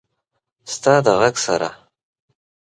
[0.73, 1.69] ستا د ږغ سره…